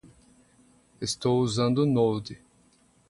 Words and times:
Estou 0.99 1.37
usando 1.39 1.85
Node. 1.85 2.39